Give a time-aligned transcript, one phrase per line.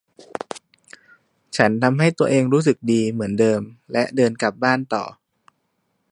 [1.57, 3.61] ฉันทำให้ตัวเองรู้สึกดีเหมือนเดิม
[3.91, 5.03] และเดินกลับบ้านต่อ